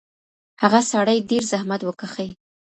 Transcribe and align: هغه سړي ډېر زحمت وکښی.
هغه 0.61 0.79
سړي 0.91 1.17
ډېر 1.29 1.43
زحمت 1.51 1.81
وکښی. 1.83 2.29